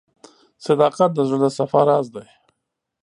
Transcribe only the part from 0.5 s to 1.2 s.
•صداقت د